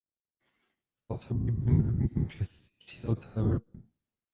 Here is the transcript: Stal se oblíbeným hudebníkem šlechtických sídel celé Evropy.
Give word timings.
Stal 1.05 1.19
se 1.21 1.29
oblíbeným 1.33 1.75
hudebníkem 1.81 2.29
šlechtických 2.29 2.89
sídel 2.89 3.15
celé 3.15 3.33
Evropy. 3.35 3.83